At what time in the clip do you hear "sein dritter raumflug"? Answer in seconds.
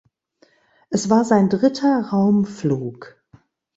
1.25-3.23